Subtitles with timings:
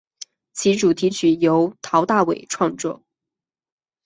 [0.53, 3.03] 其主题曲则由陶大伟创作。